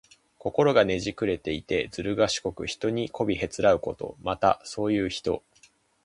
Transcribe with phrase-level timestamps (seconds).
[0.39, 4.17] 心がねじくれていて、ずるがしこく、人にこびへつらうこと。
[4.23, 5.43] また、そういう人。